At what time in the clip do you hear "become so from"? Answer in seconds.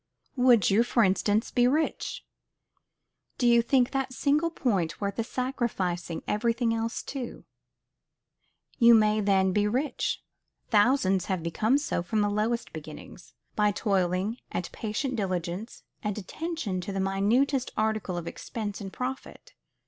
11.43-12.21